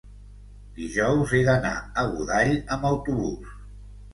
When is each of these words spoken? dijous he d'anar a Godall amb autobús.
dijous 0.77 1.35
he 1.39 1.43
d'anar 1.49 1.75
a 1.75 2.07
Godall 2.15 2.57
amb 2.77 2.89
autobús. 2.93 3.53